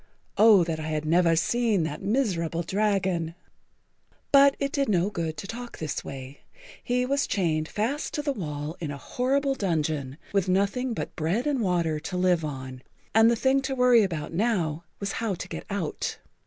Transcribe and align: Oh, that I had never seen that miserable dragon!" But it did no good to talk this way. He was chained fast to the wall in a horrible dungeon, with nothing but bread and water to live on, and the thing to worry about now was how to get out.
Oh, 0.35 0.63
that 0.63 0.79
I 0.79 0.87
had 0.87 1.05
never 1.05 1.35
seen 1.35 1.83
that 1.83 2.01
miserable 2.01 2.63
dragon!" 2.63 3.35
But 4.31 4.55
it 4.57 4.71
did 4.71 4.89
no 4.89 5.11
good 5.11 5.37
to 5.37 5.45
talk 5.45 5.77
this 5.77 6.03
way. 6.03 6.39
He 6.83 7.05
was 7.05 7.27
chained 7.27 7.67
fast 7.67 8.11
to 8.15 8.23
the 8.23 8.31
wall 8.33 8.75
in 8.79 8.89
a 8.89 8.97
horrible 8.97 9.53
dungeon, 9.53 10.17
with 10.33 10.49
nothing 10.49 10.95
but 10.95 11.15
bread 11.15 11.45
and 11.45 11.61
water 11.61 11.99
to 11.99 12.17
live 12.17 12.43
on, 12.43 12.81
and 13.13 13.29
the 13.29 13.35
thing 13.35 13.61
to 13.61 13.75
worry 13.75 14.01
about 14.01 14.33
now 14.33 14.85
was 14.99 15.11
how 15.21 15.35
to 15.35 15.47
get 15.47 15.65
out. 15.69 16.17